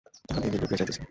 তাহারা 0.27 0.41
দিন 0.43 0.49
দিন 0.53 0.59
ডুবিয়া 0.63 0.79
যাইতেছে। 0.79 0.99